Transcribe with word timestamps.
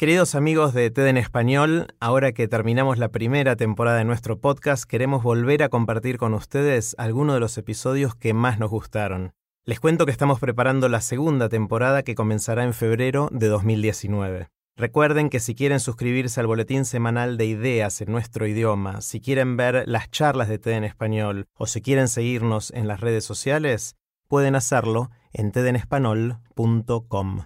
Queridos 0.00 0.34
amigos 0.34 0.72
de 0.72 0.90
TED 0.90 1.08
en 1.08 1.18
Español, 1.18 1.88
ahora 2.00 2.32
que 2.32 2.48
terminamos 2.48 2.96
la 2.96 3.10
primera 3.10 3.54
temporada 3.54 3.98
de 3.98 4.06
nuestro 4.06 4.40
podcast, 4.40 4.84
queremos 4.84 5.22
volver 5.22 5.62
a 5.62 5.68
compartir 5.68 6.16
con 6.16 6.32
ustedes 6.32 6.94
algunos 6.96 7.34
de 7.34 7.40
los 7.40 7.58
episodios 7.58 8.14
que 8.14 8.32
más 8.32 8.58
nos 8.58 8.70
gustaron. 8.70 9.34
Les 9.66 9.78
cuento 9.78 10.06
que 10.06 10.12
estamos 10.12 10.40
preparando 10.40 10.88
la 10.88 11.02
segunda 11.02 11.50
temporada 11.50 12.02
que 12.02 12.14
comenzará 12.14 12.64
en 12.64 12.72
febrero 12.72 13.28
de 13.30 13.48
2019. 13.48 14.48
Recuerden 14.74 15.28
que 15.28 15.38
si 15.38 15.54
quieren 15.54 15.80
suscribirse 15.80 16.40
al 16.40 16.46
boletín 16.46 16.86
semanal 16.86 17.36
de 17.36 17.44
ideas 17.44 18.00
en 18.00 18.10
nuestro 18.10 18.46
idioma, 18.46 19.02
si 19.02 19.20
quieren 19.20 19.58
ver 19.58 19.84
las 19.86 20.10
charlas 20.10 20.48
de 20.48 20.58
TED 20.58 20.78
en 20.78 20.84
español 20.84 21.46
o 21.58 21.66
si 21.66 21.82
quieren 21.82 22.08
seguirnos 22.08 22.70
en 22.70 22.88
las 22.88 23.00
redes 23.00 23.26
sociales, 23.26 23.96
pueden 24.28 24.54
hacerlo 24.54 25.10
en 25.34 25.52
tedenespanol.com. 25.52 27.42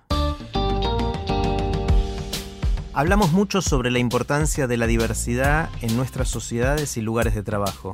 Hablamos 2.96 3.32
mucho 3.32 3.60
sobre 3.60 3.90
la 3.90 3.98
importancia 3.98 4.68
de 4.68 4.76
la 4.76 4.86
diversidad 4.86 5.68
en 5.80 5.96
nuestras 5.96 6.28
sociedades 6.28 6.96
y 6.96 7.00
lugares 7.00 7.34
de 7.34 7.42
trabajo. 7.42 7.92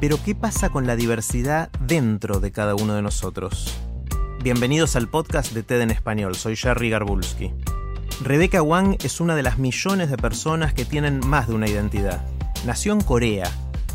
Pero 0.00 0.18
¿qué 0.24 0.34
pasa 0.34 0.70
con 0.70 0.88
la 0.88 0.96
diversidad 0.96 1.70
dentro 1.86 2.40
de 2.40 2.50
cada 2.50 2.74
uno 2.74 2.94
de 2.94 3.02
nosotros? 3.02 3.72
Bienvenidos 4.42 4.96
al 4.96 5.08
podcast 5.08 5.52
de 5.52 5.62
TED 5.62 5.82
en 5.82 5.92
español, 5.92 6.34
soy 6.34 6.56
Jerry 6.56 6.90
Garbulski. 6.90 7.52
Rebecca 8.24 8.60
Wang 8.60 8.96
es 9.04 9.20
una 9.20 9.36
de 9.36 9.44
las 9.44 9.58
millones 9.58 10.10
de 10.10 10.16
personas 10.16 10.74
que 10.74 10.84
tienen 10.84 11.20
más 11.24 11.46
de 11.46 11.54
una 11.54 11.68
identidad. 11.68 12.26
Nació 12.66 12.92
en 12.92 13.02
Corea, 13.02 13.48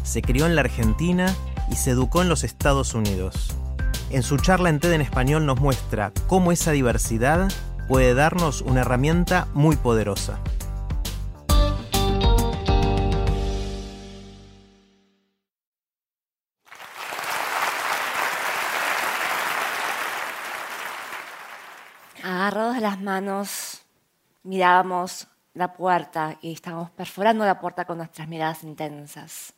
se 0.04 0.22
crió 0.22 0.46
en 0.46 0.56
la 0.56 0.62
Argentina 0.62 1.36
y 1.70 1.76
se 1.76 1.92
educó 1.92 2.22
en 2.22 2.30
los 2.30 2.46
Estados 2.46 2.94
Unidos. 2.94 3.54
En 4.10 4.24
su 4.24 4.38
charla 4.38 4.70
en 4.70 4.80
TED 4.80 4.94
en 4.94 5.02
español 5.02 5.46
nos 5.46 5.60
muestra 5.60 6.14
cómo 6.28 6.54
esa 6.54 6.72
diversidad 6.72 7.50
puede 7.88 8.16
darnos 8.16 8.62
una 8.62 8.82
herramienta 8.82 9.48
muy 9.54 9.76
poderosa. 9.76 10.40
Agarrados 22.24 22.80
las 22.80 23.00
manos, 23.00 23.86
mirábamos 24.44 25.28
la 25.54 25.74
puerta 25.74 26.38
y 26.42 26.54
estábamos 26.54 26.90
perforando 26.90 27.46
la 27.46 27.60
puerta 27.60 27.86
con 27.86 27.98
nuestras 27.98 28.28
miradas 28.28 28.64
intensas. 28.64 29.54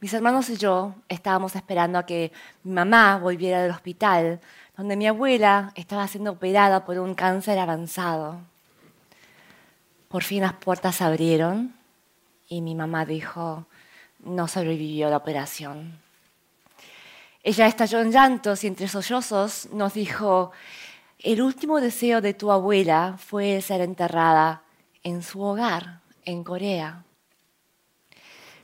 Mis 0.00 0.12
hermanos 0.12 0.48
y 0.50 0.56
yo 0.56 0.94
estábamos 1.08 1.56
esperando 1.56 1.98
a 1.98 2.04
que 2.04 2.32
mi 2.64 2.72
mamá 2.72 3.18
volviera 3.18 3.62
del 3.62 3.70
hospital 3.70 4.40
donde 4.76 4.96
mi 4.96 5.06
abuela 5.06 5.72
estaba 5.74 6.06
siendo 6.06 6.32
operada 6.32 6.84
por 6.84 6.98
un 6.98 7.14
cáncer 7.14 7.58
avanzado. 7.58 8.40
Por 10.08 10.22
fin 10.22 10.42
las 10.42 10.52
puertas 10.52 10.96
se 10.96 11.04
abrieron 11.04 11.74
y 12.48 12.60
mi 12.60 12.74
mamá 12.74 13.04
dijo, 13.04 13.66
no 14.20 14.48
sobrevivió 14.48 15.08
la 15.10 15.16
operación. 15.16 15.98
Ella 17.42 17.66
estalló 17.66 18.00
en 18.00 18.12
llantos 18.12 18.64
y 18.64 18.66
entre 18.66 18.88
sollozos 18.88 19.68
nos 19.72 19.94
dijo, 19.94 20.52
el 21.20 21.40
último 21.40 21.80
deseo 21.80 22.20
de 22.20 22.34
tu 22.34 22.52
abuela 22.52 23.16
fue 23.18 23.60
ser 23.62 23.80
enterrada 23.80 24.62
en 25.02 25.22
su 25.22 25.40
hogar, 25.40 26.00
en 26.24 26.44
Corea. 26.44 27.05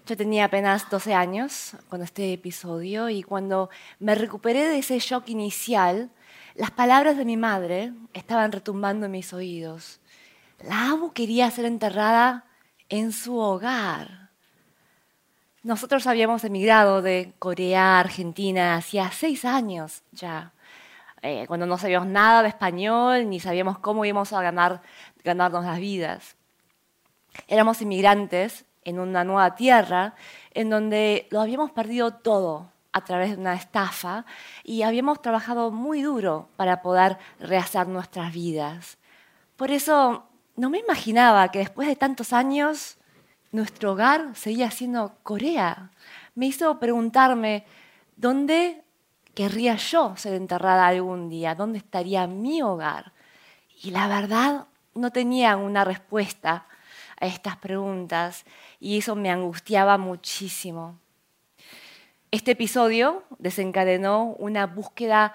Yo 0.04 0.16
tenía 0.16 0.46
apenas 0.46 0.90
12 0.90 1.14
años 1.14 1.76
con 1.88 2.02
este 2.02 2.32
episodio 2.32 3.08
y 3.08 3.22
cuando 3.22 3.70
me 4.00 4.16
recuperé 4.16 4.66
de 4.66 4.78
ese 4.78 4.98
shock 4.98 5.28
inicial, 5.28 6.10
las 6.56 6.72
palabras 6.72 7.16
de 7.16 7.24
mi 7.24 7.36
madre 7.36 7.92
estaban 8.12 8.50
retumbando 8.50 9.06
en 9.06 9.12
mis 9.12 9.32
oídos. 9.32 10.00
La 10.58 10.90
Abu 10.90 11.12
quería 11.12 11.48
ser 11.52 11.66
enterrada 11.66 12.46
en 12.88 13.12
su 13.12 13.38
hogar. 13.38 14.30
Nosotros 15.62 16.08
habíamos 16.08 16.42
emigrado 16.42 17.00
de 17.00 17.32
Corea 17.38 17.98
a 17.98 18.00
Argentina 18.00 18.74
hacía 18.74 19.08
seis 19.12 19.44
años 19.44 20.02
ya, 20.10 20.52
eh, 21.22 21.44
cuando 21.46 21.64
no 21.64 21.78
sabíamos 21.78 22.08
nada 22.08 22.42
de 22.42 22.48
español 22.48 23.30
ni 23.30 23.38
sabíamos 23.38 23.78
cómo 23.78 24.04
íbamos 24.04 24.32
a 24.32 24.42
ganar, 24.42 24.82
ganarnos 25.22 25.64
las 25.64 25.78
vidas. 25.78 26.36
Éramos 27.46 27.80
inmigrantes 27.80 28.66
en 28.84 28.98
una 28.98 29.24
nueva 29.24 29.54
tierra 29.54 30.14
en 30.52 30.70
donde 30.70 31.26
lo 31.30 31.40
habíamos 31.40 31.70
perdido 31.70 32.12
todo 32.12 32.70
a 32.92 33.02
través 33.02 33.30
de 33.30 33.36
una 33.38 33.54
estafa 33.54 34.24
y 34.64 34.82
habíamos 34.82 35.22
trabajado 35.22 35.70
muy 35.70 36.02
duro 36.02 36.48
para 36.56 36.82
poder 36.82 37.18
rehacer 37.40 37.88
nuestras 37.88 38.32
vidas. 38.32 38.98
Por 39.56 39.70
eso 39.70 40.26
no 40.56 40.70
me 40.70 40.78
imaginaba 40.78 41.50
que 41.50 41.60
después 41.60 41.88
de 41.88 41.96
tantos 41.96 42.32
años 42.32 42.98
nuestro 43.50 43.92
hogar 43.92 44.34
seguía 44.34 44.70
siendo 44.70 45.14
Corea. 45.22 45.90
Me 46.34 46.46
hizo 46.46 46.78
preguntarme 46.78 47.64
dónde 48.16 48.84
querría 49.34 49.76
yo 49.76 50.14
ser 50.16 50.34
enterrada 50.34 50.86
algún 50.86 51.28
día, 51.28 51.54
dónde 51.54 51.78
estaría 51.78 52.26
mi 52.26 52.62
hogar. 52.62 53.12
Y 53.82 53.90
la 53.90 54.08
verdad 54.08 54.66
no 54.94 55.10
tenía 55.10 55.56
una 55.56 55.84
respuesta 55.84 56.66
estas 57.26 57.56
preguntas 57.56 58.44
y 58.80 58.98
eso 58.98 59.14
me 59.14 59.30
angustiaba 59.30 59.96
muchísimo. 59.98 60.98
Este 62.30 62.52
episodio 62.52 63.24
desencadenó 63.38 64.34
una 64.38 64.66
búsqueda 64.66 65.34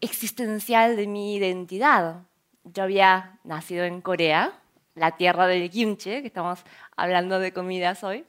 existencial 0.00 0.96
de 0.96 1.06
mi 1.06 1.36
identidad. 1.36 2.22
Yo 2.64 2.84
había 2.84 3.38
nacido 3.44 3.84
en 3.84 4.00
Corea, 4.00 4.52
la 4.94 5.16
tierra 5.16 5.46
del 5.46 5.70
kimchi, 5.70 6.20
que 6.20 6.26
estamos 6.26 6.60
hablando 6.96 7.40
de 7.40 7.52
comidas 7.52 8.04
hoy. 8.04 8.24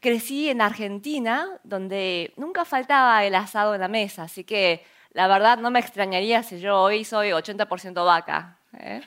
Crecí 0.00 0.48
en 0.48 0.60
Argentina, 0.60 1.46
donde 1.62 2.32
nunca 2.36 2.64
faltaba 2.64 3.24
el 3.24 3.34
asado 3.34 3.74
en 3.74 3.82
la 3.82 3.88
mesa, 3.88 4.24
así 4.24 4.42
que 4.42 4.84
la 5.12 5.28
verdad 5.28 5.58
no 5.58 5.70
me 5.70 5.78
extrañaría 5.78 6.42
si 6.42 6.58
yo 6.60 6.80
hoy 6.80 7.04
soy 7.04 7.28
80% 7.28 8.04
vaca. 8.04 8.56
¿eh? 8.78 9.02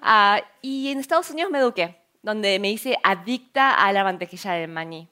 Ah, 0.00 0.42
y 0.60 0.90
en 0.90 0.98
Estados 0.98 1.30
Unidos 1.30 1.50
me 1.50 1.58
eduqué 1.60 2.05
donde 2.26 2.58
me 2.58 2.70
hice 2.70 2.98
adicta 3.04 3.74
a 3.74 3.92
la 3.92 4.02
mantequilla 4.02 4.54
de 4.54 4.66
maní. 4.66 5.06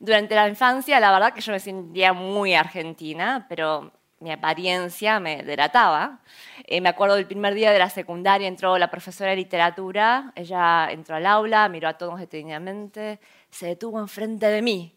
Durante 0.00 0.34
la 0.34 0.48
infancia, 0.48 0.98
la 0.98 1.12
verdad 1.12 1.32
que 1.32 1.40
yo 1.40 1.52
me 1.52 1.60
sentía 1.60 2.12
muy 2.12 2.54
argentina, 2.54 3.46
pero 3.48 3.92
mi 4.18 4.32
apariencia 4.32 5.20
me 5.20 5.44
delataba. 5.44 6.18
Eh, 6.64 6.80
me 6.80 6.88
acuerdo 6.88 7.14
del 7.14 7.28
primer 7.28 7.54
día 7.54 7.70
de 7.70 7.78
la 7.78 7.88
secundaria, 7.88 8.48
entró 8.48 8.76
la 8.78 8.90
profesora 8.90 9.30
de 9.30 9.36
literatura, 9.36 10.32
ella 10.34 10.88
entró 10.90 11.14
al 11.14 11.24
aula, 11.26 11.68
miró 11.68 11.86
a 11.86 11.92
todos 11.92 12.18
detenidamente, 12.18 13.20
se 13.48 13.66
detuvo 13.66 14.00
enfrente 14.00 14.46
de 14.46 14.60
mí 14.60 14.92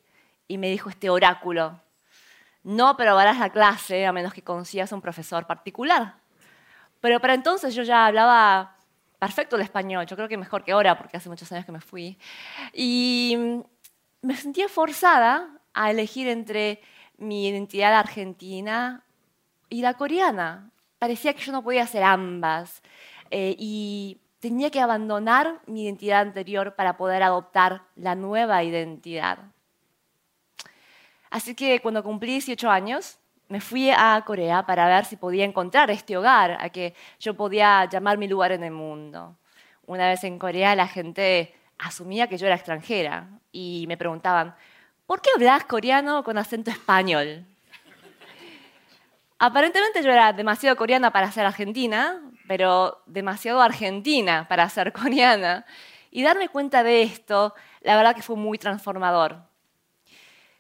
y 0.48 0.58
me 0.58 0.72
dijo 0.72 0.90
este 0.90 1.12
oráculo, 1.12 1.80
no 2.64 2.88
aprobarás 2.88 3.38
la 3.38 3.52
clase 3.52 4.08
a 4.08 4.12
menos 4.12 4.34
que 4.34 4.42
consigas 4.42 4.92
un 4.92 5.02
profesor 5.02 5.46
particular. 5.46 6.16
Pero 7.00 7.20
para 7.20 7.36
entonces 7.36 7.76
yo 7.76 7.84
ya 7.84 8.08
hablaba 8.08 8.77
perfecto 9.20 9.56
el 9.56 9.64
español, 9.64 10.06
yo 10.06 10.16
creo 10.16 10.28
que 10.28 10.38
mejor 10.38 10.64
que 10.64 10.72
ahora, 10.72 10.98
porque 10.98 11.18
hace 11.18 11.30
muchos 11.30 11.52
años 11.52 11.66
que 11.66 11.72
me 11.72 11.82
fui. 11.82 12.18
Y 12.74 13.38
me 14.22 14.36
sentía 14.36 14.68
forzada 14.68 15.50
a 15.74 15.92
elegir 15.92 16.28
entre 16.28 16.82
mi 17.18 17.48
identidad 17.48 17.94
argentina 17.94 19.04
y 19.70 19.82
la 19.82 19.96
coreana. 19.96 20.72
Parecía 21.00 21.34
que 21.34 21.44
yo 21.44 21.52
no 21.52 21.64
podía 21.64 21.86
ser 21.88 22.04
ambas 22.04 22.82
eh, 23.30 23.56
y 23.58 24.20
tenía 24.40 24.70
que 24.70 24.80
abandonar 24.80 25.62
mi 25.66 25.84
identidad 25.84 26.22
anterior 26.22 26.76
para 26.76 26.98
poder 26.98 27.24
adoptar 27.24 27.84
la 27.96 28.16
nueva 28.16 28.64
identidad. 28.64 29.40
Así 31.30 31.56
que 31.56 31.82
cuando 31.82 32.04
cumplí 32.04 32.34
18 32.34 32.70
años, 32.70 33.20
me 33.50 33.62
fui 33.62 33.90
a 33.90 34.22
Corea 34.26 34.66
para 34.66 34.88
ver 34.88 35.06
si 35.06 35.16
podía 35.16 35.46
encontrar 35.46 35.90
este 35.92 36.18
hogar, 36.18 36.58
a 36.60 36.70
que 36.70 36.94
yo 37.20 37.34
podía 37.36 37.86
llamar 37.86 38.18
mi 38.18 38.28
lugar 38.28 38.52
en 38.52 38.64
el 38.64 38.72
mundo. 38.72 39.38
Una 39.86 40.08
vez 40.10 40.24
en 40.24 40.38
Corea 40.38 40.76
la 40.76 40.88
gente 40.88 41.56
asumía 41.78 42.28
que 42.28 42.38
yo 42.38 42.46
era 42.46 42.56
extranjera 42.56 43.30
y 43.52 43.86
me 43.88 43.98
preguntaban, 43.98 44.56
¿por 45.06 45.22
qué 45.22 45.30
hablas 45.36 45.64
coreano 45.66 46.24
con 46.24 46.38
acento 46.38 46.72
español? 46.72 47.46
Aparentemente 49.40 50.02
yo 50.04 50.12
era 50.12 50.34
demasiado 50.34 50.76
coreana 50.76 51.12
para 51.12 51.32
ser 51.32 51.46
argentina, 51.46 52.22
pero 52.48 53.04
demasiado 53.06 53.62
argentina 53.62 54.48
para 54.50 54.68
ser 54.68 54.92
coreana. 54.94 55.66
Y 56.10 56.24
darme 56.24 56.50
cuenta 56.50 56.84
de 56.84 57.04
esto, 57.04 57.54
la 57.82 57.96
verdad 57.96 58.16
que 58.16 58.24
fue 58.24 58.36
muy 58.36 58.58
transformador. 58.58 59.44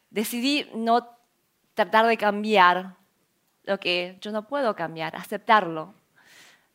Decidí 0.09 0.69
no 0.75 1.16
tratar 1.77 2.07
de 2.07 2.17
cambiar 2.17 2.95
lo 3.63 3.79
que 3.79 4.17
yo 4.19 4.31
no 4.31 4.47
puedo 4.47 4.75
cambiar, 4.75 5.15
aceptarlo. 5.15 5.93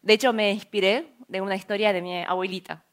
De 0.00 0.12
hecho, 0.12 0.32
me 0.32 0.52
inspiré 0.52 1.12
de 1.26 1.40
una 1.40 1.56
historia 1.56 1.93
de 1.93 2.00
mi 2.00 2.22
abuelita. 2.22 2.84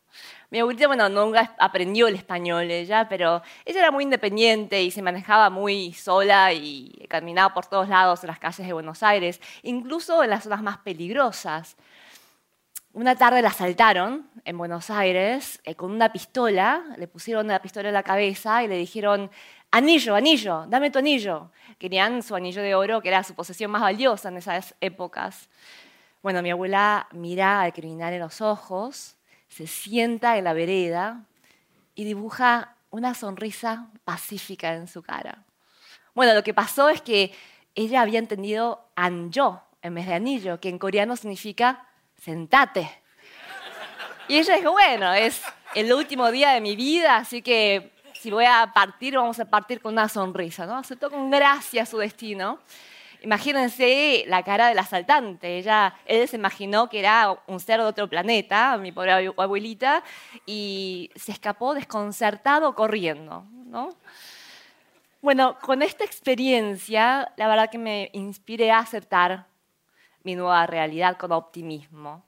Mi 0.50 0.58
abuelita, 0.58 0.88
bueno, 0.88 1.08
nunca 1.08 1.54
aprendió 1.60 2.08
el 2.08 2.16
español 2.16 2.72
ella, 2.72 3.08
pero 3.08 3.44
ella 3.64 3.82
era 3.82 3.92
muy 3.92 4.06
independiente 4.06 4.82
y 4.82 4.90
se 4.90 5.04
manejaba 5.04 5.52
muy 5.52 5.94
sola 5.94 6.52
y 6.52 7.06
caminaba 7.10 7.54
por 7.54 7.68
todos 7.68 7.88
lados 7.88 8.24
en 8.24 8.30
las 8.30 8.40
calles 8.40 8.66
de 8.66 8.74
Buenos 8.74 9.04
Aires, 9.04 9.40
incluso 9.62 10.24
en 10.24 10.32
las 10.32 10.46
zonas 10.46 10.64
más 10.64 10.80
peligrosas. 10.80 11.78
Una 12.92 13.16
tarde 13.16 13.44
la 13.44 13.50
asaltaron 13.50 14.28
en 14.46 14.58
Buenos 14.58 14.90
Aires 14.90 15.62
eh, 15.64 15.76
con 15.76 15.92
una 15.92 16.12
pistola, 16.12 16.84
le 16.98 17.08
pusieron 17.08 17.46
la 17.48 17.62
pistola 17.62 17.90
en 17.90 17.94
la 17.94 18.02
cabeza 18.02 18.64
y 18.64 18.68
le 18.68 18.78
dijeron, 18.78 19.30
anillo, 19.70 20.16
anillo, 20.16 20.66
dame 20.68 20.90
tu 20.90 21.00
anillo. 21.00 21.52
Querían 21.80 22.22
su 22.22 22.36
anillo 22.36 22.62
de 22.62 22.76
oro, 22.76 23.02
que 23.02 23.08
era 23.08 23.24
su 23.24 23.34
posesión 23.34 23.72
más 23.72 23.82
valiosa 23.82 24.28
en 24.28 24.38
esas 24.38 24.76
épocas. 24.82 25.50
Bueno, 26.22 26.42
mi 26.42 26.52
abuela 26.52 27.08
mira 27.14 27.62
al 27.62 27.72
criminal 27.72 28.14
en 28.14 28.20
los 28.20 28.42
ojos, 28.42 29.16
se 29.48 29.66
sienta 29.66 30.38
en 30.38 30.44
la 30.44 30.54
vereda 30.54 31.24
y 31.96 32.04
dibuja 32.04 32.76
una 32.90 33.14
sonrisa 33.14 33.88
pacífica 34.04 34.74
en 34.74 34.88
su 34.88 35.02
cara. 35.02 35.46
Bueno, 36.14 36.34
lo 36.34 36.44
que 36.44 36.54
pasó 36.54 36.90
es 36.90 37.02
que 37.02 37.34
ella 37.76 38.02
había 38.02 38.20
entendido 38.20 38.90
anjo 38.96 39.64
en 39.82 39.96
vez 39.96 40.06
de 40.06 40.16
anillo, 40.16 40.60
que 40.60 40.68
en 40.68 40.80
coreano 40.80 41.16
significa 41.16 41.88
sentate. 42.22 42.90
Y 44.28 44.38
ella 44.38 44.58
dijo, 44.58 44.72
bueno, 44.72 45.14
es 45.14 45.42
el 45.76 45.94
último 45.94 46.30
día 46.30 46.52
de 46.52 46.60
mi 46.60 46.76
vida, 46.76 47.16
así 47.16 47.42
que 47.42 47.94
si 48.20 48.32
voy 48.32 48.44
a 48.44 48.70
partir, 48.74 49.16
vamos 49.16 49.40
a 49.40 49.46
partir 49.46 49.80
con 49.80 49.94
una 49.94 50.10
sonrisa, 50.10 50.66
¿no? 50.66 50.76
Aceptó 50.76 51.10
con 51.10 51.32
gracia 51.32 51.86
su 51.86 52.00
destino. 52.00 52.60
Imagínense 53.22 54.26
la 54.28 54.44
cara 54.44 54.68
del 54.68 54.78
asaltante. 54.78 55.58
Ella, 55.58 55.96
él 56.06 56.28
se 56.28 56.36
imaginó 56.36 56.90
que 56.90 57.00
era 57.00 57.38
un 57.48 57.62
ser 57.62 57.80
de 57.80 57.86
otro 57.86 58.10
planeta, 58.10 58.78
mi 58.78 58.92
pobre 58.92 59.14
abuelita, 59.38 60.04
y 60.46 61.10
se 61.16 61.32
escapó 61.32 61.74
desconcertado 61.74 62.76
corriendo, 62.76 63.46
¿no? 63.66 63.96
Bueno, 65.22 65.58
con 65.62 65.82
esta 65.82 66.04
experiencia, 66.04 67.32
la 67.38 67.48
verdad 67.48 67.70
que 67.70 67.78
me 67.78 68.10
inspiré 68.12 68.70
a 68.72 68.80
aceptar 68.80 69.46
mi 70.24 70.36
nueva 70.36 70.66
realidad 70.66 71.16
con 71.16 71.32
optimismo. 71.32 72.26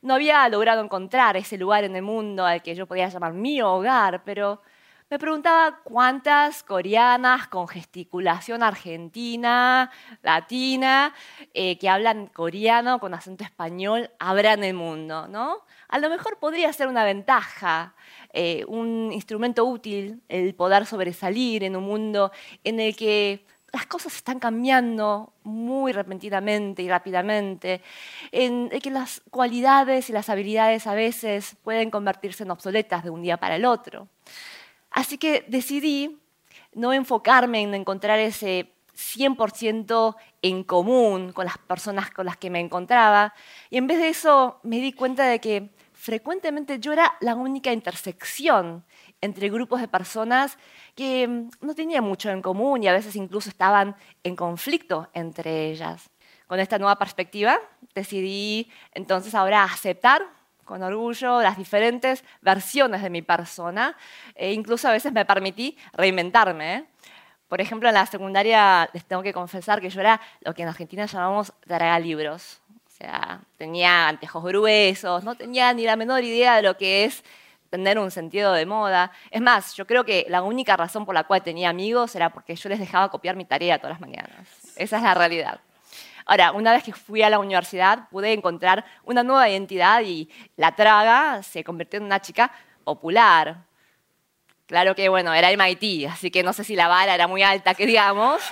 No 0.00 0.14
había 0.14 0.48
logrado 0.48 0.82
encontrar 0.82 1.36
ese 1.36 1.58
lugar 1.58 1.84
en 1.84 1.94
el 1.94 2.02
mundo 2.02 2.46
al 2.46 2.62
que 2.62 2.74
yo 2.74 2.86
podía 2.86 3.08
llamar 3.08 3.34
mi 3.34 3.60
hogar, 3.60 4.22
pero 4.24 4.62
me 5.08 5.20
preguntaba 5.20 5.80
cuántas 5.84 6.64
coreanas 6.64 7.46
con 7.46 7.68
gesticulación 7.68 8.62
argentina, 8.64 9.90
latina, 10.22 11.14
eh, 11.54 11.78
que 11.78 11.88
hablan 11.88 12.26
coreano 12.26 12.98
con 12.98 13.14
acento 13.14 13.44
español 13.44 14.10
habrá 14.18 14.54
en 14.54 14.64
el 14.64 14.74
mundo, 14.74 15.28
¿no? 15.28 15.64
A 15.88 16.00
lo 16.00 16.10
mejor 16.10 16.38
podría 16.40 16.72
ser 16.72 16.88
una 16.88 17.04
ventaja, 17.04 17.94
eh, 18.32 18.64
un 18.66 19.10
instrumento 19.12 19.64
útil 19.64 20.22
el 20.28 20.54
poder 20.56 20.86
sobresalir 20.86 21.62
en 21.62 21.76
un 21.76 21.84
mundo 21.84 22.32
en 22.64 22.80
el 22.80 22.96
que 22.96 23.46
las 23.72 23.86
cosas 23.86 24.16
están 24.16 24.40
cambiando 24.40 25.34
muy 25.44 25.92
repentinamente 25.92 26.82
y 26.82 26.88
rápidamente, 26.88 27.82
en 28.32 28.70
que 28.70 28.90
las 28.90 29.22
cualidades 29.30 30.08
y 30.10 30.12
las 30.12 30.30
habilidades 30.30 30.86
a 30.86 30.94
veces 30.94 31.56
pueden 31.62 31.90
convertirse 31.90 32.42
en 32.42 32.50
obsoletas 32.50 33.04
de 33.04 33.10
un 33.10 33.22
día 33.22 33.36
para 33.36 33.56
el 33.56 33.66
otro. 33.66 34.08
Así 34.96 35.18
que 35.18 35.44
decidí 35.46 36.18
no 36.72 36.94
enfocarme 36.94 37.60
en 37.60 37.74
encontrar 37.74 38.18
ese 38.18 38.72
100% 38.96 40.16
en 40.40 40.64
común 40.64 41.32
con 41.32 41.44
las 41.44 41.58
personas 41.58 42.10
con 42.10 42.24
las 42.24 42.38
que 42.38 42.48
me 42.48 42.60
encontraba, 42.60 43.34
y 43.68 43.76
en 43.76 43.86
vez 43.86 43.98
de 43.98 44.08
eso 44.08 44.58
me 44.62 44.80
di 44.80 44.94
cuenta 44.94 45.26
de 45.26 45.38
que 45.38 45.70
frecuentemente 45.92 46.78
yo 46.80 46.94
era 46.94 47.14
la 47.20 47.34
única 47.34 47.74
intersección 47.74 48.86
entre 49.20 49.50
grupos 49.50 49.82
de 49.82 49.88
personas 49.88 50.56
que 50.94 51.28
mm, 51.28 51.50
no 51.60 51.74
tenían 51.74 52.02
mucho 52.02 52.30
en 52.30 52.40
común 52.40 52.82
y 52.82 52.88
a 52.88 52.94
veces 52.94 53.16
incluso 53.16 53.50
estaban 53.50 53.96
en 54.24 54.34
conflicto 54.34 55.10
entre 55.12 55.70
ellas. 55.70 56.08
Con 56.46 56.58
esta 56.58 56.78
nueva 56.78 56.96
perspectiva 56.96 57.60
decidí 57.94 58.70
entonces 58.92 59.34
ahora 59.34 59.62
aceptar 59.62 60.22
con 60.66 60.82
orgullo 60.82 61.40
las 61.40 61.56
diferentes 61.56 62.22
versiones 62.42 63.00
de 63.00 63.08
mi 63.08 63.22
persona 63.22 63.96
e 64.34 64.52
incluso 64.52 64.88
a 64.88 64.92
veces 64.92 65.12
me 65.14 65.24
permití 65.24 65.78
reinventarme. 65.94 66.74
¿eh? 66.74 66.84
Por 67.48 67.62
ejemplo, 67.62 67.88
en 67.88 67.94
la 67.94 68.04
secundaria 68.04 68.90
les 68.92 69.04
tengo 69.04 69.22
que 69.22 69.32
confesar 69.32 69.80
que 69.80 69.88
yo 69.88 70.00
era 70.00 70.20
lo 70.40 70.52
que 70.52 70.62
en 70.62 70.68
Argentina 70.68 71.06
llamamos 71.06 71.54
libros. 72.02 72.60
O 72.86 72.90
sea, 72.90 73.40
tenía 73.56 74.08
antejos 74.08 74.42
gruesos, 74.42 75.22
no 75.22 75.34
tenía 75.34 75.72
ni 75.72 75.84
la 75.84 75.96
menor 75.96 76.24
idea 76.24 76.56
de 76.56 76.62
lo 76.62 76.76
que 76.76 77.04
es 77.04 77.22
tener 77.70 77.98
un 77.98 78.10
sentido 78.10 78.52
de 78.52 78.66
moda. 78.66 79.12
Es 79.30 79.40
más, 79.40 79.74
yo 79.74 79.86
creo 79.86 80.04
que 80.04 80.26
la 80.28 80.42
única 80.42 80.76
razón 80.76 81.04
por 81.04 81.14
la 81.14 81.24
cual 81.24 81.42
tenía 81.42 81.68
amigos 81.68 82.14
era 82.14 82.30
porque 82.30 82.56
yo 82.56 82.68
les 82.68 82.78
dejaba 82.78 83.10
copiar 83.10 83.36
mi 83.36 83.44
tarea 83.44 83.78
todas 83.78 83.92
las 83.92 84.00
mañanas. 84.00 84.48
Esa 84.76 84.96
es 84.96 85.02
la 85.02 85.14
realidad. 85.14 85.60
Ahora, 86.26 86.50
una 86.52 86.72
vez 86.72 86.82
que 86.82 86.92
fui 86.92 87.22
a 87.22 87.30
la 87.30 87.38
universidad, 87.38 88.08
pude 88.10 88.32
encontrar 88.32 88.84
una 89.04 89.22
nueva 89.22 89.48
identidad 89.48 90.02
y 90.02 90.28
la 90.56 90.74
traga 90.74 91.42
se 91.44 91.62
convirtió 91.62 91.98
en 91.98 92.04
una 92.04 92.20
chica 92.20 92.50
popular. 92.82 93.64
Claro 94.66 94.96
que, 94.96 95.08
bueno, 95.08 95.32
era 95.32 95.52
MIT, 95.52 96.08
así 96.10 96.32
que 96.32 96.42
no 96.42 96.52
sé 96.52 96.64
si 96.64 96.74
la 96.74 96.88
vara 96.88 97.14
era 97.14 97.28
muy 97.28 97.44
alta, 97.44 97.74
que 97.74 97.86
digamos, 97.86 98.42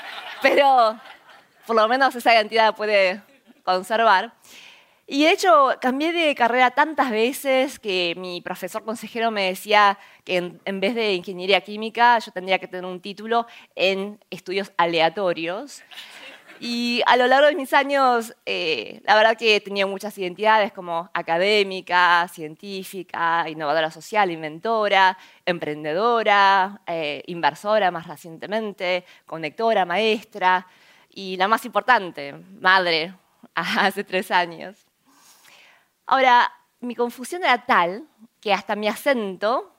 pero 0.41 0.97
por 1.67 1.75
lo 1.75 1.89
menos 1.89 2.15
esa 2.15 2.33
identidad 2.33 2.77
puede 2.77 3.21
conservar. 3.65 4.33
Y 5.07 5.25
de 5.25 5.33
hecho, 5.33 5.71
cambié 5.81 6.13
de 6.13 6.35
carrera 6.35 6.71
tantas 6.71 7.11
veces 7.11 7.79
que 7.79 8.15
mi 8.17 8.41
profesor 8.41 8.85
consejero 8.85 9.31
me 9.31 9.49
decía 9.49 9.99
que 10.25 10.59
en, 10.65 10.81
vez 10.81 10.95
de 10.95 11.13
ingeniería 11.13 11.61
química 11.61 12.19
yo 12.21 12.33
tendría 12.33 12.59
que 12.59 12.69
tener 12.69 12.87
un 12.87 13.01
título 13.01 13.47
en 13.75 14.19
estudios 14.31 14.73
aleatorios. 14.79 15.83
Y 16.61 17.03
a 17.07 17.17
lo 17.17 17.27
largo 17.27 17.49
de 17.49 17.55
mis 17.55 17.73
años, 17.73 18.35
eh, 18.47 19.01
la 19.05 19.17
verdad 19.17 19.37
que 19.37 19.61
tenía 19.61 19.87
muchas 19.87 20.17
identidades 20.17 20.73
como 20.73 21.11
académica, 21.13 22.29
científica, 22.33 23.49
innovadora 23.49 23.91
social, 23.91 24.31
inventora, 24.31 25.19
emprendedora, 25.45 26.81
eh, 26.87 27.23
inversora 27.27 27.91
más 27.91 28.07
recientemente, 28.07 29.05
conectora, 29.27 29.85
maestra 29.85 30.67
y 31.11 31.37
la 31.37 31.49
más 31.49 31.65
importante, 31.65 32.35
madre, 32.61 33.15
hace 33.55 34.05
tres 34.05 34.31
años. 34.31 34.87
Ahora, 36.07 36.53
mi 36.81 36.95
confusión 36.95 37.43
era 37.43 37.65
tal 37.67 38.07
que 38.41 38.53
hasta 38.53 38.77
mi 38.77 38.89
acento 38.89 39.74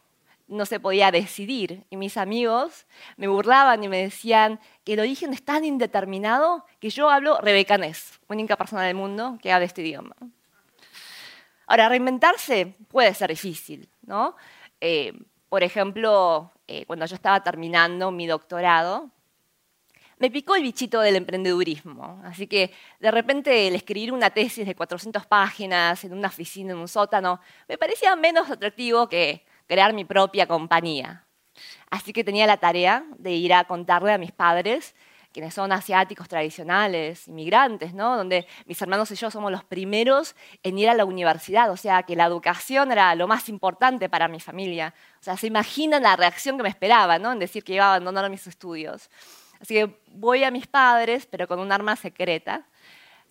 no 0.47 0.65
se 0.65 0.79
podía 0.79 1.11
decidir. 1.11 1.85
Y 1.89 1.97
mis 1.97 2.17
amigos 2.17 2.85
me 3.17 3.27
burlaban 3.27 3.83
y 3.83 3.87
me 3.87 4.01
decían 4.01 4.59
que 4.83 4.93
el 4.93 4.99
origen 4.99 5.33
es 5.33 5.43
tan 5.43 5.65
indeterminado 5.65 6.65
que 6.79 6.89
yo 6.89 7.09
hablo 7.09 7.39
rebecanés, 7.41 8.19
única 8.27 8.55
persona 8.55 8.83
del 8.83 8.95
mundo 8.95 9.37
que 9.41 9.51
habla 9.51 9.65
este 9.65 9.81
idioma. 9.81 10.15
Ahora, 11.67 11.89
reinventarse 11.89 12.75
puede 12.89 13.13
ser 13.13 13.29
difícil, 13.29 13.89
¿no? 14.03 14.35
Eh, 14.79 15.13
por 15.49 15.63
ejemplo, 15.63 16.51
eh, 16.67 16.85
cuando 16.85 17.05
yo 17.05 17.15
estaba 17.15 17.41
terminando 17.41 18.11
mi 18.11 18.27
doctorado, 18.27 19.09
me 20.17 20.31
picó 20.31 20.55
el 20.55 20.63
bichito 20.63 21.01
del 21.01 21.15
emprendedurismo. 21.15 22.21
Así 22.23 22.47
que 22.47 22.71
de 22.99 23.11
repente 23.11 23.67
el 23.67 23.75
escribir 23.75 24.11
una 24.11 24.29
tesis 24.29 24.65
de 24.65 24.75
400 24.75 25.25
páginas 25.25 26.03
en 26.03 26.13
una 26.13 26.29
oficina, 26.29 26.71
en 26.71 26.77
un 26.77 26.87
sótano, 26.87 27.41
me 27.67 27.77
parecía 27.77 28.15
menos 28.15 28.49
atractivo 28.49 29.09
que 29.09 29.45
crear 29.67 29.93
mi 29.93 30.05
propia 30.05 30.47
compañía. 30.47 31.25
Así 31.89 32.13
que 32.13 32.23
tenía 32.23 32.47
la 32.47 32.57
tarea 32.57 33.05
de 33.17 33.31
ir 33.31 33.53
a 33.53 33.63
contarle 33.63 34.11
a 34.11 34.17
mis 34.17 34.31
padres, 34.31 34.95
quienes 35.31 35.53
son 35.53 35.73
asiáticos 35.73 36.29
tradicionales, 36.29 37.27
inmigrantes, 37.27 37.93
¿no? 37.93 38.15
donde 38.15 38.47
mis 38.65 38.81
hermanos 38.81 39.11
y 39.11 39.15
yo 39.15 39.29
somos 39.29 39.51
los 39.51 39.65
primeros 39.65 40.33
en 40.63 40.77
ir 40.77 40.89
a 40.89 40.93
la 40.93 41.03
universidad, 41.03 41.69
o 41.71 41.75
sea 41.75 42.03
que 42.03 42.15
la 42.15 42.25
educación 42.25 42.91
era 42.93 43.13
lo 43.15 43.27
más 43.27 43.49
importante 43.49 44.07
para 44.07 44.29
mi 44.29 44.39
familia. 44.39 44.93
O 45.19 45.23
sea, 45.23 45.35
se 45.35 45.47
imaginan 45.47 46.03
la 46.03 46.15
reacción 46.15 46.55
que 46.55 46.63
me 46.63 46.69
esperaba 46.69 47.19
¿no? 47.19 47.33
en 47.33 47.39
decir 47.39 47.65
que 47.65 47.73
iba 47.73 47.83
a 47.83 47.95
abandonar 47.95 48.29
mis 48.29 48.47
estudios. 48.47 49.09
Así 49.59 49.73
que 49.73 49.99
voy 50.07 50.45
a 50.45 50.51
mis 50.51 50.67
padres, 50.67 51.25
pero 51.25 51.49
con 51.49 51.59
un 51.59 51.71
arma 51.71 51.97
secreta, 51.97 52.65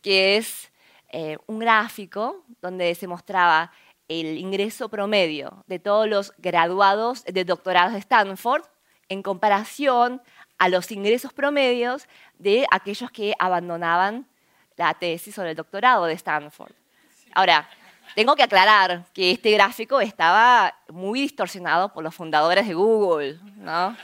que 0.03 0.37
es 0.37 0.71
eh, 1.09 1.39
un 1.47 1.59
gráfico 1.59 2.45
donde 2.61 2.95
se 2.95 3.07
mostraba 3.07 3.73
el 4.09 4.39
ingreso 4.39 4.89
promedio 4.89 5.65
de 5.67 5.79
todos 5.79 6.09
los 6.09 6.33
graduados 6.39 7.25
de 7.25 7.45
doctorados 7.45 7.93
de 7.93 7.99
Stanford 8.01 8.63
en 9.09 9.23
comparación 9.23 10.23
a 10.59 10.69
los 10.69 10.91
ingresos 10.91 11.33
promedios 11.33 12.07
de 12.39 12.67
aquellos 12.71 13.11
que 13.11 13.35
abandonaban 13.39 14.27
la 14.77 14.95
tesis 14.95 15.35
sobre 15.35 15.51
el 15.51 15.57
doctorado 15.57 16.05
de 16.07 16.15
Stanford. 16.15 16.73
Ahora, 17.35 17.69
tengo 18.15 18.37
que 18.37 18.43
aclarar 18.43 19.05
que 19.13 19.33
este 19.33 19.51
gráfico 19.51 20.01
estaba 20.01 20.75
muy 20.89 21.23
distorsionado 21.23 21.93
por 21.93 22.05
los 22.05 22.15
fundadores 22.15 22.67
de 22.69 22.75
Google, 22.75 23.39
¿no? 23.57 23.97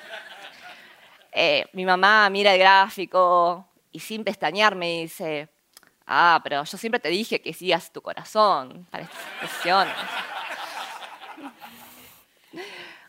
Eh, 1.32 1.66
mi 1.72 1.84
mamá 1.84 2.28
mira 2.28 2.52
el 2.52 2.58
gráfico 2.58 3.68
y 3.92 4.00
sin 4.00 4.24
pestañear 4.24 4.74
me 4.74 5.02
dice, 5.02 5.48
ah, 6.10 6.40
pero 6.42 6.64
yo 6.64 6.76
siempre 6.76 7.00
te 7.00 7.08
dije 7.08 7.40
que 7.40 7.54
sigas 7.54 7.92
tu 7.92 8.02
corazón 8.02 8.86
para 8.90 9.04
estas 9.04 9.20
expresiones. 9.42 9.94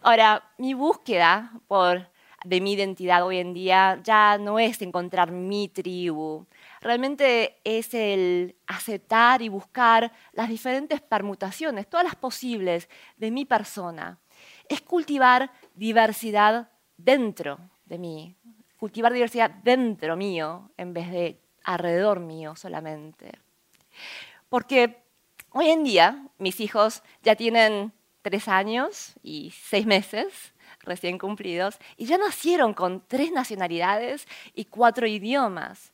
Ahora, 0.03 0.43
mi 0.57 0.75
búsqueda 0.75 1.51
por, 1.67 2.07
de 2.45 2.61
mi 2.61 2.73
identidad 2.73 3.25
hoy 3.25 3.39
en 3.39 3.53
día 3.53 3.99
ya 4.03 4.37
no 4.37 4.59
es 4.59 4.81
encontrar 4.81 5.31
mi 5.31 5.67
tribu, 5.67 6.45
realmente 6.79 7.59
es 7.63 7.93
el 7.93 8.55
aceptar 8.67 9.41
y 9.41 9.49
buscar 9.49 10.11
las 10.33 10.49
diferentes 10.49 11.01
permutaciones, 11.01 11.89
todas 11.89 12.05
las 12.05 12.15
posibles 12.15 12.87
de 13.17 13.31
mi 13.31 13.45
persona. 13.45 14.19
Es 14.69 14.81
cultivar 14.81 15.51
diversidad 15.73 16.69
dentro 16.97 17.57
de 17.85 17.97
mí, 17.97 18.35
cultivar 18.77 19.11
diversidad 19.11 19.49
dentro 19.49 20.15
mío 20.15 20.71
en 20.77 20.93
vez 20.93 21.11
de 21.11 21.41
alrededor 21.63 22.19
mío 22.19 22.55
solamente. 22.55 23.31
Porque 24.49 24.97
hoy 25.51 25.69
en 25.69 25.83
día 25.83 26.27
mis 26.37 26.59
hijos 26.59 27.03
ya 27.23 27.35
tienen 27.35 27.91
tres 28.21 28.47
años 28.47 29.13
y 29.23 29.51
seis 29.51 29.85
meses 29.85 30.53
recién 30.83 31.17
cumplidos 31.17 31.77
y 31.97 32.05
ya 32.05 32.17
nacieron 32.17 32.73
con 32.73 33.03
tres 33.07 33.31
nacionalidades 33.31 34.27
y 34.53 34.65
cuatro 34.65 35.07
idiomas. 35.07 35.91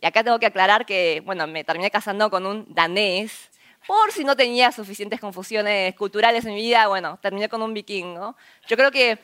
Y 0.00 0.06
acá 0.06 0.24
tengo 0.24 0.38
que 0.38 0.46
aclarar 0.46 0.84
que, 0.84 1.22
bueno, 1.24 1.46
me 1.46 1.64
terminé 1.64 1.90
casando 1.90 2.28
con 2.28 2.44
un 2.44 2.66
danés, 2.74 3.50
por 3.86 4.12
si 4.12 4.24
no 4.24 4.36
tenía 4.36 4.70
suficientes 4.70 5.20
confusiones 5.20 5.94
culturales 5.96 6.44
en 6.44 6.54
mi 6.54 6.62
vida, 6.62 6.86
bueno, 6.86 7.18
terminé 7.20 7.48
con 7.48 7.62
un 7.62 7.74
vikingo. 7.74 8.36
Yo 8.68 8.76
creo 8.76 8.90
que 8.90 9.18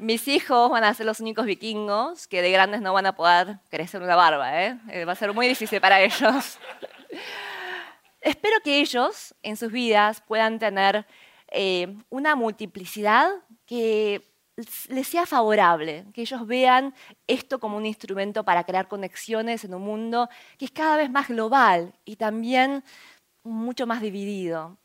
mis 0.00 0.26
hijos 0.28 0.70
van 0.70 0.84
a 0.84 0.94
ser 0.94 1.06
los 1.06 1.20
únicos 1.20 1.44
vikingos 1.46 2.26
que 2.26 2.42
de 2.42 2.50
grandes 2.50 2.80
no 2.80 2.92
van 2.92 3.06
a 3.06 3.14
poder 3.14 3.58
crecer 3.68 4.02
una 4.02 4.16
barba, 4.16 4.64
¿eh? 4.64 4.78
eh 4.88 5.04
va 5.04 5.12
a 5.12 5.16
ser 5.16 5.32
muy 5.32 5.46
difícil 5.46 5.80
para 5.80 6.00
ellos. 6.00 6.58
Espero 8.20 8.56
que 8.64 8.80
ellos 8.80 9.34
en 9.42 9.56
sus 9.56 9.70
vidas 9.70 10.22
puedan 10.26 10.58
tener 10.58 11.06
eh, 11.48 11.96
una 12.08 12.34
multiplicidad 12.34 13.30
que 13.66 14.26
les 14.88 15.06
sea 15.06 15.26
favorable, 15.26 16.06
que 16.12 16.22
ellos 16.22 16.46
vean 16.46 16.94
esto 17.26 17.58
como 17.60 17.76
un 17.76 17.86
instrumento 17.86 18.44
para 18.44 18.64
crear 18.64 18.88
conexiones 18.88 19.64
en 19.64 19.74
un 19.74 19.82
mundo 19.82 20.28
que 20.58 20.66
es 20.66 20.70
cada 20.70 20.96
vez 20.96 21.10
más 21.10 21.28
global 21.28 21.94
y 22.04 22.16
también 22.16 22.84
mucho 23.42 23.86
más 23.86 24.00
dividido. 24.00 24.76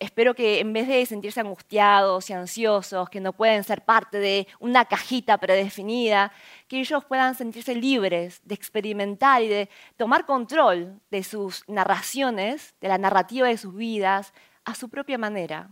Espero 0.00 0.34
que 0.34 0.60
en 0.60 0.72
vez 0.72 0.86
de 0.86 1.04
sentirse 1.06 1.40
angustiados 1.40 2.30
y 2.30 2.32
ansiosos, 2.32 3.08
que 3.10 3.20
no 3.20 3.32
pueden 3.32 3.64
ser 3.64 3.84
parte 3.84 4.18
de 4.18 4.46
una 4.60 4.84
cajita 4.84 5.38
predefinida, 5.38 6.32
que 6.68 6.78
ellos 6.78 7.04
puedan 7.04 7.34
sentirse 7.34 7.74
libres 7.74 8.40
de 8.44 8.54
experimentar 8.54 9.42
y 9.42 9.48
de 9.48 9.68
tomar 9.96 10.24
control 10.24 11.00
de 11.10 11.24
sus 11.24 11.64
narraciones, 11.66 12.74
de 12.80 12.88
la 12.88 12.98
narrativa 12.98 13.48
de 13.48 13.58
sus 13.58 13.74
vidas, 13.74 14.32
a 14.64 14.74
su 14.74 14.88
propia 14.88 15.18
manera. 15.18 15.70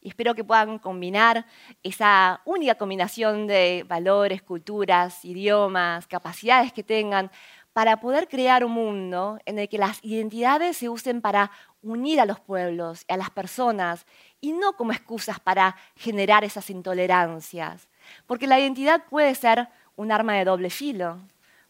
Y 0.00 0.08
espero 0.08 0.34
que 0.34 0.44
puedan 0.44 0.78
combinar 0.78 1.44
esa 1.82 2.40
única 2.44 2.76
combinación 2.76 3.48
de 3.48 3.84
valores, 3.88 4.42
culturas, 4.42 5.24
idiomas, 5.24 6.06
capacidades 6.06 6.72
que 6.72 6.84
tengan 6.84 7.32
para 7.78 8.00
poder 8.00 8.26
crear 8.26 8.64
un 8.64 8.72
mundo 8.72 9.38
en 9.46 9.56
el 9.60 9.68
que 9.68 9.78
las 9.78 10.00
identidades 10.02 10.78
se 10.78 10.88
usen 10.88 11.20
para 11.20 11.52
unir 11.80 12.20
a 12.20 12.26
los 12.26 12.40
pueblos 12.40 13.04
y 13.06 13.12
a 13.12 13.16
las 13.16 13.30
personas 13.30 14.04
y 14.40 14.50
no 14.50 14.72
como 14.72 14.90
excusas 14.90 15.38
para 15.38 15.76
generar 15.94 16.42
esas 16.42 16.70
intolerancias. 16.70 17.86
Porque 18.26 18.48
la 18.48 18.58
identidad 18.58 19.04
puede 19.08 19.32
ser 19.36 19.68
un 19.94 20.10
arma 20.10 20.34
de 20.34 20.44
doble 20.44 20.70
filo. 20.70 21.20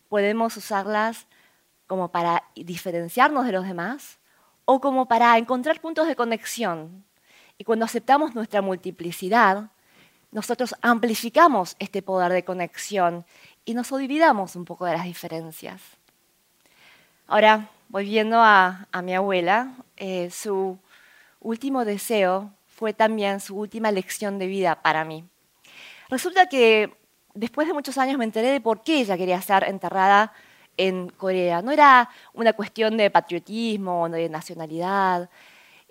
Podemos 0.09 0.57
usarlas 0.57 1.27
como 1.87 2.11
para 2.11 2.43
diferenciarnos 2.55 3.45
de 3.45 3.53
los 3.53 3.67
demás 3.67 4.19
o 4.65 4.81
como 4.81 5.09
para 5.09 5.37
encontrar 5.37 5.79
puntos 5.79 6.09
de 6.09 6.17
conexión 6.17 7.05
y 7.59 7.65
cuando 7.65 7.85
aceptamos 7.85 8.35
nuestra 8.35 8.63
multiplicidad, 8.63 9.73
nosotros 10.31 10.75
amplificamos 10.81 11.77
este 11.79 12.01
poder 12.01 12.33
de 12.33 12.47
conexión 12.47 13.27
y 13.67 13.75
nos 13.75 13.93
olvidamos 13.93 14.57
un 14.57 14.65
poco 14.65 14.87
de 14.87 14.93
las 14.93 15.05
diferencias. 15.05 15.98
Ahora, 17.31 17.69
volviendo 17.91 18.39
a, 18.41 18.89
mi 19.03 19.15
abuela, 19.15 19.75
eh, 19.99 20.31
su 20.31 20.79
último 21.41 21.85
deseo 21.85 22.51
fue 22.67 22.95
también 22.95 23.41
su 23.41 23.55
última 23.55 23.93
lección 23.93 24.39
de 24.39 24.47
vida 24.47 24.81
para 24.81 25.05
mí. 25.05 25.27
Resulta 26.09 26.47
que 26.47 26.91
después 27.35 27.69
de 27.69 27.75
muchos 27.75 27.99
años 27.99 28.17
me 28.17 28.25
enteré 28.25 28.49
de 28.49 28.63
por 28.63 28.83
qué 28.83 29.01
ella 29.01 29.19
quería 29.19 29.43
ser 29.43 29.65
enterrada 29.65 30.33
en 30.79 31.11
Corea. 31.11 31.61
No 31.61 31.71
era 31.71 32.09
una 32.33 32.55
cuestión 32.55 32.97
de 32.97 33.11
patriotismo 33.11 34.09
de 34.09 34.31
nacionalidad, 34.31 35.29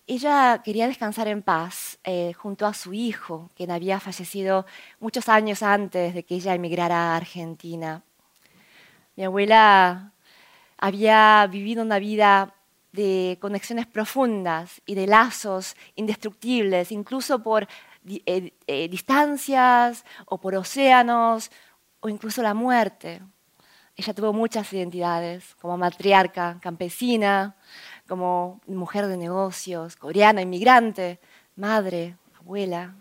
ella 0.07 0.61
quería 0.63 0.87
descansar 0.87 1.27
en 1.27 1.43
paz 1.43 1.99
eh, 2.03 2.33
junto 2.33 2.65
a 2.65 2.73
su 2.73 2.93
hijo, 2.93 3.51
quien 3.55 3.69
había 3.69 3.99
fallecido 3.99 4.65
muchos 4.99 5.29
años 5.29 5.61
antes 5.61 6.15
de 6.15 6.23
que 6.23 6.35
ella 6.35 6.55
emigrara 6.55 7.13
a 7.13 7.17
Argentina. 7.17 8.01
Mi 9.15 9.25
abuela 9.25 10.13
había 10.77 11.47
vivido 11.47 11.83
una 11.83 11.99
vida 11.99 12.53
de 12.91 13.37
conexiones 13.41 13.85
profundas 13.85 14.81
y 14.85 14.95
de 14.95 15.07
lazos 15.07 15.75
indestructibles, 15.95 16.91
incluso 16.91 17.43
por 17.43 17.67
eh, 18.07 18.53
eh, 18.67 18.87
distancias 18.87 20.05
o 20.25 20.39
por 20.39 20.55
océanos 20.55 21.51
o 21.99 22.09
incluso 22.09 22.41
la 22.41 22.53
muerte. 22.53 23.21
Ella 23.95 24.13
tuvo 24.13 24.31
muchas 24.31 24.71
identidades, 24.73 25.55
como 25.55 25.77
matriarca, 25.77 26.59
campesina, 26.61 27.55
como 28.07 28.61
mujer 28.67 29.07
de 29.07 29.17
negocios, 29.17 29.95
coreana, 29.95 30.41
inmigrante, 30.41 31.19
madre, 31.55 32.15
abuela. 32.39 32.95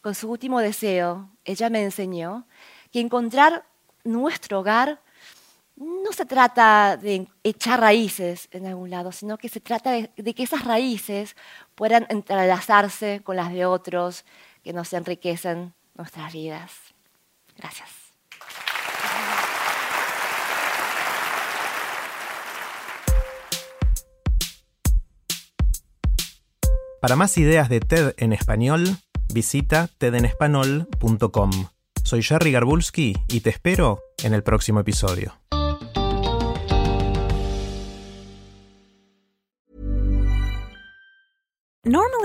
Con 0.00 0.14
su 0.14 0.30
último 0.30 0.60
deseo, 0.60 1.28
ella 1.44 1.70
me 1.70 1.84
enseñó 1.84 2.46
que 2.90 3.00
encontrar 3.00 3.64
nuestro 4.02 4.60
hogar 4.60 5.00
no 5.82 6.12
se 6.12 6.24
trata 6.24 6.96
de 6.96 7.26
echar 7.42 7.80
raíces 7.80 8.48
en 8.52 8.66
algún 8.66 8.90
lado, 8.90 9.10
sino 9.10 9.36
que 9.36 9.48
se 9.48 9.60
trata 9.60 9.90
de, 9.90 10.34
que 10.34 10.42
esas 10.42 10.64
raíces 10.64 11.36
puedan 11.74 12.06
entrelazarse 12.08 13.20
con 13.24 13.36
las 13.36 13.52
de 13.52 13.66
otros 13.66 14.24
que 14.62 14.72
nos 14.72 14.92
enriquecen 14.92 15.74
nuestras 15.94 16.32
vidas. 16.32 16.70
Gracias. 17.56 17.88
Para 27.00 27.16
más 27.16 27.36
ideas 27.36 27.68
de 27.68 27.80
TED 27.80 28.14
en 28.18 28.32
español, 28.32 28.84
visita 29.34 29.88
tedenespanol.com. 29.98 31.50
Soy 32.04 32.22
Jerry 32.22 32.52
Garbulski 32.52 33.16
y 33.26 33.40
te 33.40 33.50
espero 33.50 34.00
en 34.22 34.34
el 34.34 34.44
próximo 34.44 34.78
episodio. 34.78 35.41